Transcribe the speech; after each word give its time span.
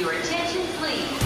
Your 0.00 0.12
attention, 0.12 0.62
please. 0.78 1.20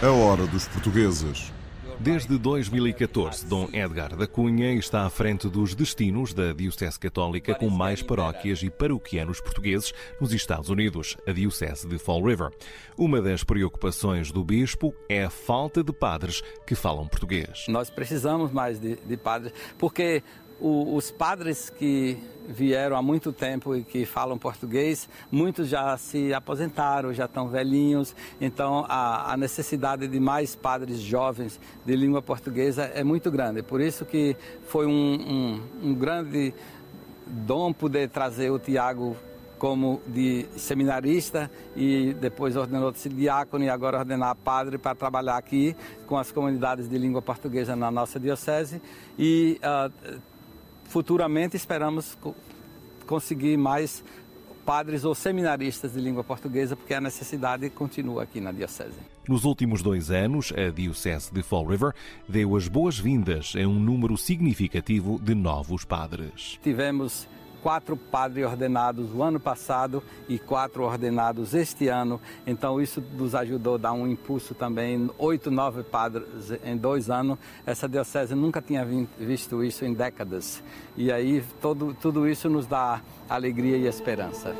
A 0.00 0.10
hora 0.12 0.46
dos 0.46 0.68
portugueses. 0.68 1.52
Desde 1.98 2.38
2014, 2.38 3.46
Dom 3.46 3.68
Edgar 3.72 4.14
da 4.14 4.28
Cunha 4.28 4.74
está 4.74 5.04
à 5.04 5.10
frente 5.10 5.48
dos 5.48 5.74
destinos 5.74 6.32
da 6.32 6.52
Diocese 6.52 7.00
Católica 7.00 7.56
com 7.56 7.68
mais 7.68 8.00
paróquias 8.00 8.62
e 8.62 8.70
paroquianos 8.70 9.40
portugueses 9.40 9.92
nos 10.20 10.32
Estados 10.32 10.68
Unidos, 10.68 11.16
a 11.26 11.32
Diocese 11.32 11.88
de 11.88 11.98
Fall 11.98 12.22
River. 12.22 12.50
Uma 12.96 13.20
das 13.20 13.42
preocupações 13.42 14.30
do 14.30 14.44
bispo 14.44 14.94
é 15.08 15.24
a 15.24 15.30
falta 15.30 15.82
de 15.82 15.92
padres 15.92 16.42
que 16.64 16.76
falam 16.76 17.08
português. 17.08 17.64
Nós 17.66 17.90
precisamos 17.90 18.52
mais 18.52 18.78
de, 18.78 18.94
de 18.96 19.16
padres, 19.16 19.52
porque 19.76 20.22
o, 20.60 20.94
os 20.96 21.10
padres 21.10 21.70
que 21.70 22.18
vieram 22.48 22.96
há 22.96 23.02
muito 23.02 23.32
tempo 23.32 23.74
e 23.74 23.82
que 23.82 24.06
falam 24.06 24.38
português, 24.38 25.08
muitos 25.30 25.68
já 25.68 25.96
se 25.96 26.32
aposentaram, 26.32 27.12
já 27.12 27.24
estão 27.24 27.48
velhinhos, 27.48 28.14
então 28.40 28.84
a, 28.88 29.32
a, 29.32 29.36
necessidade 29.36 30.06
de 30.06 30.20
mais 30.20 30.54
padres 30.54 31.00
jovens 31.00 31.60
de 31.84 31.96
língua 31.96 32.22
portuguesa 32.22 32.84
é 32.84 33.02
muito 33.02 33.30
grande. 33.30 33.62
Por 33.62 33.80
isso 33.80 34.04
que 34.04 34.36
foi 34.68 34.86
um, 34.86 34.90
um, 34.92 35.88
um 35.88 35.94
grande 35.94 36.54
dom 37.26 37.72
poder 37.72 38.08
trazer 38.08 38.50
o 38.50 38.58
Tiago 38.58 39.16
como 39.58 40.02
de 40.06 40.46
seminarista 40.56 41.50
e 41.74 42.14
depois 42.20 42.56
ordenou-se 42.56 43.08
diácono 43.08 43.64
e 43.64 43.70
agora 43.70 44.00
ordenar 44.00 44.36
padre 44.36 44.76
para 44.76 44.94
trabalhar 44.94 45.38
aqui 45.38 45.74
com 46.06 46.18
as 46.18 46.30
comunidades 46.30 46.88
de 46.88 46.98
língua 46.98 47.22
portuguesa 47.22 47.74
na 47.74 47.90
nossa 47.90 48.20
diocese 48.20 48.82
e 49.18 49.58
uh, 49.62 50.20
futuramente 50.88 51.56
esperamos 51.56 52.16
conseguir 53.06 53.56
mais 53.56 54.02
padres 54.64 55.04
ou 55.04 55.14
seminaristas 55.14 55.92
de 55.92 56.00
língua 56.00 56.24
portuguesa, 56.24 56.74
porque 56.74 56.92
a 56.92 57.00
necessidade 57.00 57.70
continua 57.70 58.24
aqui 58.24 58.40
na 58.40 58.50
Diocese. 58.50 58.98
Nos 59.28 59.44
últimos 59.44 59.80
dois 59.80 60.10
anos, 60.10 60.52
a 60.52 60.70
Diocese 60.70 61.32
de 61.32 61.42
Fall 61.42 61.66
River 61.66 61.92
deu 62.28 62.56
as 62.56 62.66
boas-vindas 62.66 63.54
a 63.56 63.66
um 63.66 63.78
número 63.78 64.16
significativo 64.16 65.20
de 65.20 65.34
novos 65.34 65.84
padres. 65.84 66.58
Tivemos 66.62 67.28
quatro 67.66 67.96
padres 67.96 68.46
ordenados 68.46 69.12
o 69.12 69.24
ano 69.24 69.40
passado 69.40 70.00
e 70.28 70.38
quatro 70.38 70.84
ordenados 70.84 71.52
este 71.52 71.88
ano. 71.88 72.20
Então 72.46 72.80
isso 72.80 73.02
nos 73.18 73.34
ajudou 73.34 73.74
a 73.74 73.78
dar 73.78 73.92
um 73.92 74.06
impulso 74.06 74.54
também. 74.54 75.10
Oito, 75.18 75.50
nove 75.50 75.82
padres 75.82 76.28
em 76.64 76.76
dois 76.76 77.10
anos. 77.10 77.36
Essa 77.66 77.88
diocese 77.88 78.36
nunca 78.36 78.62
tinha 78.62 78.86
visto 79.18 79.64
isso 79.64 79.84
em 79.84 79.92
décadas. 79.92 80.62
E 80.96 81.10
aí 81.10 81.42
todo, 81.60 81.92
tudo 81.92 82.28
isso 82.28 82.48
nos 82.48 82.68
dá 82.68 83.02
alegria 83.28 83.76
e 83.76 83.88
esperança. 83.88 84.54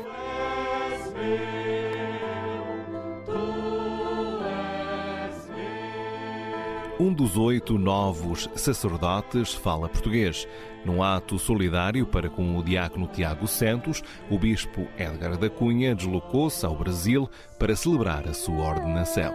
Um 6.99 7.13
dos 7.13 7.37
oito 7.37 7.77
novos 7.77 8.49
sacerdotes 8.55 9.53
fala 9.53 9.87
português. 9.87 10.47
Num 10.83 11.03
ato 11.03 11.37
solidário 11.37 12.07
para 12.07 12.27
com 12.27 12.57
o 12.57 12.63
diácono 12.63 13.05
Tiago 13.05 13.47
Santos, 13.47 14.01
o 14.31 14.39
bispo 14.39 14.87
Edgar 14.97 15.37
da 15.37 15.47
Cunha 15.47 15.93
deslocou-se 15.93 16.65
ao 16.65 16.75
Brasil 16.75 17.29
para 17.59 17.75
celebrar 17.75 18.27
a 18.27 18.33
sua 18.33 18.69
ordenação. 18.69 19.31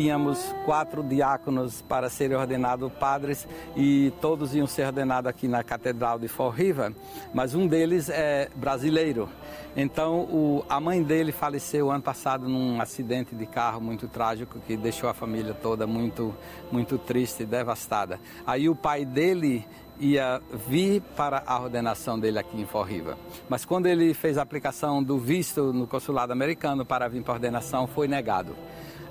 Tínhamos 0.00 0.54
quatro 0.64 1.02
diáconos 1.02 1.82
para 1.82 2.08
serem 2.08 2.34
ordenados 2.34 2.90
padres 2.90 3.46
e 3.76 4.10
todos 4.18 4.54
iam 4.54 4.66
ser 4.66 4.86
ordenados 4.86 5.28
aqui 5.28 5.46
na 5.46 5.62
Catedral 5.62 6.18
de 6.18 6.26
River, 6.56 6.94
mas 7.34 7.54
um 7.54 7.66
deles 7.66 8.08
é 8.08 8.48
brasileiro. 8.56 9.28
Então, 9.76 10.20
o, 10.20 10.64
a 10.70 10.80
mãe 10.80 11.02
dele 11.02 11.32
faleceu 11.32 11.90
ano 11.90 12.02
passado 12.02 12.48
num 12.48 12.80
acidente 12.80 13.34
de 13.34 13.44
carro 13.44 13.78
muito 13.78 14.08
trágico 14.08 14.58
que 14.60 14.74
deixou 14.74 15.06
a 15.10 15.12
família 15.12 15.52
toda 15.52 15.86
muito, 15.86 16.34
muito 16.72 16.96
triste 16.96 17.42
e 17.42 17.46
devastada. 17.46 18.18
Aí 18.46 18.70
o 18.70 18.74
pai 18.74 19.04
dele 19.04 19.66
ia 19.98 20.40
vir 20.66 21.02
para 21.14 21.42
a 21.46 21.60
ordenação 21.60 22.18
dele 22.18 22.38
aqui 22.38 22.56
em 22.58 22.66
River. 22.84 23.16
Mas 23.50 23.66
quando 23.66 23.84
ele 23.84 24.14
fez 24.14 24.38
a 24.38 24.42
aplicação 24.42 25.02
do 25.02 25.18
visto 25.18 25.74
no 25.74 25.86
consulado 25.86 26.32
americano 26.32 26.86
para 26.86 27.06
vir 27.06 27.22
para 27.22 27.34
a 27.34 27.36
ordenação, 27.36 27.86
foi 27.86 28.08
negado. 28.08 28.56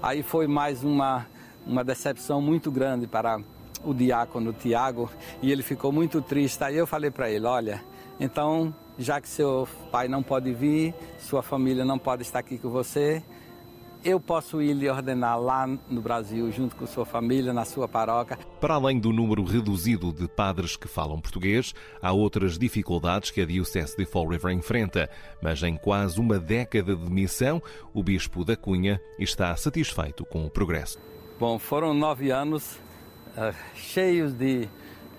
Aí 0.02 0.24
foi 0.24 0.48
mais 0.48 0.84
uma, 0.84 1.28
uma 1.68 1.84
decepção 1.84 2.42
muito 2.42 2.72
grande 2.72 3.06
para 3.06 3.40
o 3.84 3.94
diácono 3.94 4.54
Tiago 4.54 5.10
e 5.42 5.52
ele 5.52 5.62
ficou 5.62 5.92
muito 5.92 6.22
triste. 6.22 6.64
Aí 6.64 6.78
eu 6.78 6.88
falei 6.88 7.12
para 7.12 7.30
ele: 7.30 7.46
olha, 7.46 7.84
então 8.18 8.74
já 8.98 9.20
que 9.20 9.28
seu 9.28 9.68
pai 9.92 10.08
não 10.08 10.24
pode 10.24 10.54
vir, 10.54 10.94
sua 11.20 11.42
família 11.44 11.84
não 11.84 12.00
pode 12.00 12.22
estar 12.22 12.40
aqui 12.40 12.58
com 12.58 12.70
você, 12.70 13.22
eu 14.04 14.20
posso 14.20 14.62
ir 14.62 14.74
lhe 14.74 14.90
ordenar 14.90 15.40
lá 15.40 15.68
no 15.68 16.02
Brasil, 16.02 16.52
junto 16.52 16.76
com 16.76 16.86
sua 16.86 17.06
família, 17.06 17.52
na 17.52 17.66
sua 17.66 17.88
paróquia. 17.88 18.38
Para 18.60 18.76
além 18.76 19.00
do 19.00 19.12
número 19.12 19.44
reduzido 19.44 20.14
de 20.14 20.28
padres 20.28 20.76
que 20.76 20.88
falam 20.88 21.20
português, 21.20 21.74
há 22.02 22.12
outras 22.12 22.58
dificuldades 22.58 23.32
que 23.32 23.42
a 23.42 23.46
Diocese 23.46 23.98
de 23.98 24.06
Fall 24.06 24.28
River 24.28 24.54
enfrenta, 24.54 25.10
mas 25.42 25.62
em 25.64 25.76
quase 25.76 26.20
uma 26.20 26.40
década 26.40 26.96
de 26.96 27.12
missão, 27.12 27.62
o 27.94 28.02
Bispo 28.04 28.46
da 28.46 28.56
Cunha 28.56 29.02
está 29.18 29.56
satisfeito 29.56 30.26
com 30.26 30.46
o 30.46 30.50
progresso. 30.50 31.00
Bom, 31.40 31.58
foram 31.58 31.94
nove 31.94 32.32
anos 32.32 32.80
uh, 33.38 33.54
cheios 33.76 34.34
de 34.34 34.68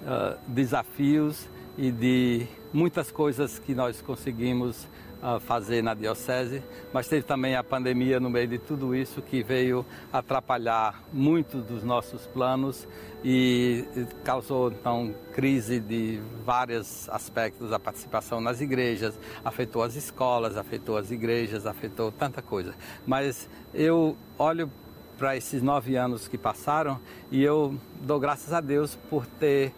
uh, 0.03 0.39
desafios 0.47 1.49
e 1.77 1.91
de 1.91 2.47
muitas 2.73 3.11
coisas 3.11 3.59
que 3.59 3.75
nós 3.75 4.01
conseguimos 4.01 4.87
uh, 5.23 5.39
fazer 5.41 5.83
na 5.83 5.95
diocese, 5.95 6.63
mas 6.93 7.09
teve 7.09 7.23
também 7.23 7.55
a 7.55 7.63
pandemia 7.63 8.19
no 8.19 8.31
meio 8.31 8.49
de 8.49 8.59
tudo 8.59 8.95
isso 8.95 9.23
que 9.23 9.43
veio 9.43 9.85
atrapalhar 10.13 11.03
muito 11.13 11.59
dos 11.59 11.83
nossos 11.83 12.27
planos 12.27 12.89
e 13.23 13.85
causou 14.25 14.71
então 14.71 15.15
crise 15.33 15.79
de 15.79 16.21
vários 16.45 17.09
aspectos 17.11 17.71
da 17.71 17.79
participação 17.79 18.41
nas 18.41 18.61
igrejas, 18.61 19.19
afetou 19.45 19.83
as 19.83 19.95
escolas, 19.95 20.57
afetou 20.57 20.97
as 20.97 21.11
igrejas, 21.11 21.67
afetou 21.67 22.11
tanta 22.11 22.41
coisa. 22.41 22.75
Mas 23.07 23.49
eu 23.75 24.17
olho 24.39 24.71
para 25.19 25.37
esses 25.37 25.63
nove 25.63 25.97
anos 25.97 26.27
que 26.27 26.39
passaram 26.39 26.99
e 27.31 27.43
eu 27.43 27.75
dou 28.01 28.19
graças 28.19 28.55
a 28.55 28.61
Deus 28.61 28.97
por 29.11 29.27
ter 29.27 29.71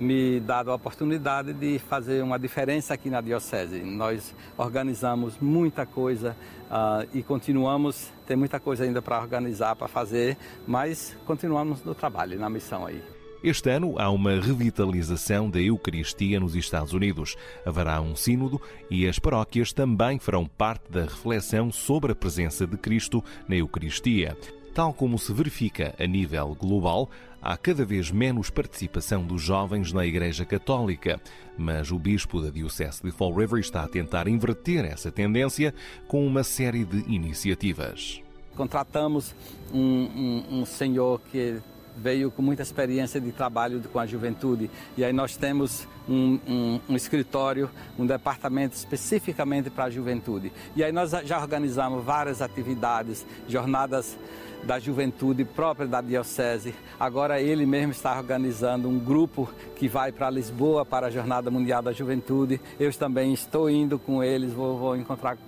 me 0.00 0.40
dado 0.40 0.70
a 0.70 0.74
oportunidade 0.74 1.52
de 1.52 1.78
fazer 1.78 2.22
uma 2.22 2.38
diferença 2.38 2.94
aqui 2.94 3.08
na 3.10 3.20
Diocese. 3.20 3.80
Nós 3.80 4.34
organizamos 4.56 5.38
muita 5.40 5.86
coisa 5.86 6.36
uh, 6.70 7.08
e 7.14 7.22
continuamos, 7.22 8.12
tem 8.26 8.36
muita 8.36 8.60
coisa 8.60 8.84
ainda 8.84 9.00
para 9.00 9.20
organizar, 9.20 9.74
para 9.76 9.88
fazer, 9.88 10.36
mas 10.66 11.16
continuamos 11.26 11.82
no 11.82 11.94
trabalho, 11.94 12.38
na 12.38 12.50
missão 12.50 12.86
aí. 12.86 13.02
Este 13.42 13.70
ano 13.70 13.94
há 13.98 14.10
uma 14.10 14.40
revitalização 14.40 15.48
da 15.48 15.60
Eucaristia 15.60 16.40
nos 16.40 16.56
Estados 16.56 16.92
Unidos. 16.92 17.36
Haverá 17.64 18.00
um 18.00 18.16
sínodo 18.16 18.60
e 18.90 19.06
as 19.06 19.18
paróquias 19.18 19.72
também 19.72 20.18
farão 20.18 20.46
parte 20.46 20.90
da 20.90 21.02
reflexão 21.02 21.70
sobre 21.70 22.12
a 22.12 22.14
presença 22.14 22.66
de 22.66 22.76
Cristo 22.76 23.22
na 23.46 23.54
Eucaristia. 23.54 24.36
Tal 24.76 24.92
como 24.92 25.18
se 25.18 25.32
verifica 25.32 25.94
a 25.98 26.06
nível 26.06 26.54
global, 26.54 27.08
há 27.40 27.56
cada 27.56 27.82
vez 27.82 28.10
menos 28.10 28.50
participação 28.50 29.24
dos 29.24 29.40
jovens 29.40 29.90
na 29.90 30.04
Igreja 30.04 30.44
Católica, 30.44 31.18
mas 31.56 31.90
o 31.90 31.98
bispo 31.98 32.42
da 32.42 32.50
Diocese 32.50 33.00
de 33.02 33.10
Fall 33.10 33.32
River 33.32 33.58
está 33.58 33.84
a 33.84 33.88
tentar 33.88 34.28
inverter 34.28 34.84
essa 34.84 35.10
tendência 35.10 35.72
com 36.06 36.26
uma 36.26 36.44
série 36.44 36.84
de 36.84 37.10
iniciativas. 37.10 38.20
Contratamos 38.54 39.34
um, 39.72 40.44
um, 40.50 40.60
um 40.60 40.66
senhor 40.66 41.22
que 41.32 41.58
veio 41.96 42.30
com 42.30 42.42
muita 42.42 42.62
experiência 42.62 43.18
de 43.18 43.32
trabalho 43.32 43.82
com 43.90 43.98
a 43.98 44.04
juventude. 44.04 44.70
E 44.94 45.02
aí 45.02 45.12
nós 45.12 45.38
temos 45.38 45.88
um, 46.06 46.38
um, 46.46 46.80
um 46.90 46.96
escritório, 46.96 47.70
um 47.98 48.04
departamento 48.04 48.76
especificamente 48.76 49.70
para 49.70 49.84
a 49.84 49.90
juventude. 49.90 50.52
E 50.76 50.84
aí 50.84 50.92
nós 50.92 51.12
já 51.24 51.40
organizamos 51.40 52.04
várias 52.04 52.42
atividades, 52.42 53.26
jornadas 53.48 54.18
da 54.66 54.78
juventude 54.80 55.44
própria 55.44 55.86
da 55.86 56.00
Diocese. 56.00 56.74
Agora 56.98 57.40
ele 57.40 57.64
mesmo 57.64 57.92
está 57.92 58.18
organizando 58.18 58.88
um 58.88 58.98
grupo 58.98 59.48
que 59.76 59.88
vai 59.88 60.10
para 60.10 60.28
Lisboa 60.28 60.84
para 60.84 61.06
a 61.06 61.10
Jornada 61.10 61.50
Mundial 61.50 61.80
da 61.80 61.92
Juventude. 61.92 62.60
Eu 62.78 62.92
também 62.92 63.32
estou 63.32 63.70
indo 63.70 63.98
com 63.98 64.22
eles, 64.22 64.52
vou, 64.52 64.76
vou 64.76 64.96
encontrar 64.96 65.38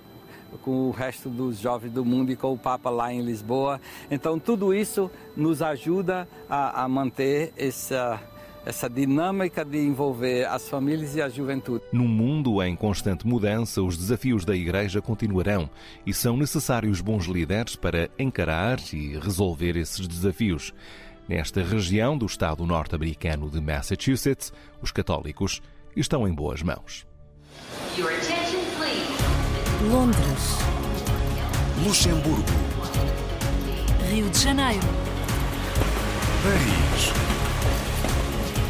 com 0.63 0.87
o 0.87 0.91
resto 0.91 1.29
dos 1.29 1.59
jovens 1.59 1.91
do 1.91 2.03
mundo 2.03 2.31
e 2.31 2.35
com 2.35 2.53
o 2.53 2.57
Papa 2.57 2.89
lá 2.89 3.13
em 3.13 3.21
Lisboa. 3.21 3.79
Então, 4.09 4.39
tudo 4.39 4.73
isso 4.73 5.11
nos 5.35 5.61
ajuda 5.61 6.27
a, 6.49 6.83
a 6.83 6.87
manter 6.87 7.53
essa, 7.57 8.19
essa 8.65 8.89
dinâmica 8.89 9.63
de 9.63 9.77
envolver 9.77 10.45
as 10.45 10.67
famílias 10.67 11.15
e 11.15 11.21
a 11.21 11.29
juventude. 11.29 11.83
Num 11.91 12.07
mundo 12.07 12.61
em 12.61 12.75
constante 12.75 13.25
mudança, 13.25 13.81
os 13.81 13.97
desafios 13.97 14.45
da 14.45 14.55
Igreja 14.55 15.01
continuarão 15.01 15.69
e 16.05 16.13
são 16.13 16.37
necessários 16.37 17.01
bons 17.01 17.25
líderes 17.25 17.75
para 17.75 18.09
encarar 18.17 18.79
e 18.93 19.17
resolver 19.17 19.77
esses 19.77 20.07
desafios. 20.07 20.73
Nesta 21.27 21.61
região 21.61 22.17
do 22.17 22.25
estado 22.25 22.65
norte-americano 22.65 23.49
de 23.49 23.61
Massachusetts, 23.61 24.51
os 24.81 24.91
católicos 24.91 25.61
estão 25.95 26.27
em 26.27 26.33
boas 26.33 26.61
mãos. 26.63 27.05
Londres. 29.91 30.57
Luxemburgo. 31.85 32.43
Rio 34.11 34.29
de 34.29 34.39
Janeiro. 34.39 34.87
Paris. 36.43 37.38